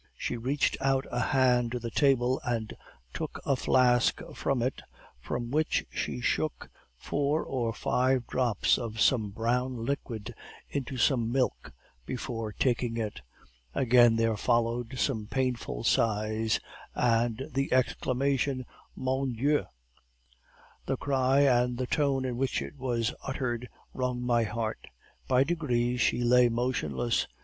She 0.17 0.35
reached 0.35 0.77
out 0.81 1.05
a 1.11 1.19
hand 1.19 1.71
to 1.73 1.79
the 1.79 1.91
table, 1.91 2.41
and 2.43 2.73
took 3.13 3.39
a 3.45 3.55
flask 3.55 4.19
from 4.33 4.63
it, 4.63 4.81
from 5.19 5.51
which 5.51 5.85
she 5.91 6.19
shook 6.21 6.71
four 6.97 7.43
or 7.43 7.71
five 7.71 8.25
drops 8.25 8.79
of 8.79 8.99
some 8.99 9.29
brown 9.29 9.85
liquid 9.85 10.33
into 10.67 10.97
some 10.97 11.31
milk 11.31 11.71
before 12.03 12.51
taking 12.51 12.97
it; 12.97 13.21
again 13.75 14.15
there 14.15 14.35
followed 14.35 14.97
some 14.97 15.27
painful 15.27 15.83
sighs, 15.83 16.59
and 16.95 17.43
the 17.53 17.71
exclamation, 17.71 18.65
'Mon 18.95 19.33
Dieu!' 19.35 19.67
"The 20.87 20.97
cry, 20.97 21.41
and 21.41 21.77
the 21.77 21.85
tone 21.85 22.25
in 22.25 22.37
which 22.37 22.59
it 22.59 22.75
was 22.75 23.13
uttered, 23.21 23.69
wrung 23.93 24.23
my 24.23 24.45
heart. 24.45 24.87
By 25.27 25.43
degrees 25.43 26.01
she 26.01 26.23
lay 26.23 26.49
motionless. 26.49 27.27